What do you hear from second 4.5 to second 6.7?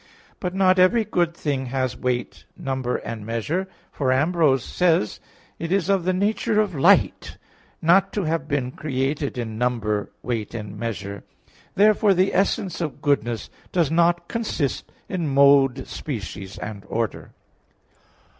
says (Hexam. i, 9): "It is of the nature